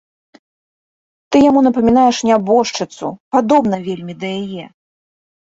[1.29, 3.07] Ты яму напамінаеш нябожчыцу,
[3.37, 4.65] падобна вельмі да яе!